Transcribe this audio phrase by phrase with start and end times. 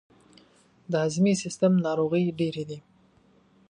[0.91, 2.79] د هضمي سیستم ناروغۍ ډیرې دي.